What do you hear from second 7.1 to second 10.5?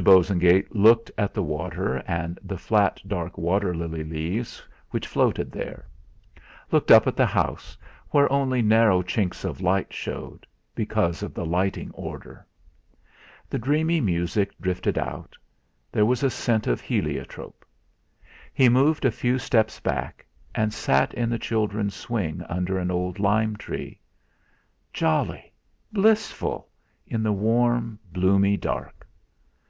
the house, where only narrow chinks of light showed,